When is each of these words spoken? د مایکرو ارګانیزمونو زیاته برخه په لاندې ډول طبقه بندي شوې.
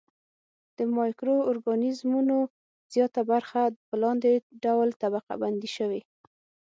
د 0.77 0.79
مایکرو 0.97 1.35
ارګانیزمونو 1.51 2.37
زیاته 2.93 3.21
برخه 3.31 3.61
په 3.87 3.95
لاندې 4.03 4.31
ډول 4.63 4.89
طبقه 5.01 5.33
بندي 5.41 5.69
شوې. 5.77 6.01